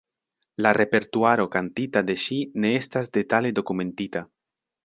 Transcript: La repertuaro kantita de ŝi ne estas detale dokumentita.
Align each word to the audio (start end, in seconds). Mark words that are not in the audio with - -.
La 0.65 0.71
repertuaro 0.77 1.45
kantita 1.57 2.03
de 2.09 2.17
ŝi 2.25 2.39
ne 2.65 2.75
estas 2.81 3.15
detale 3.19 3.53
dokumentita. 3.61 4.29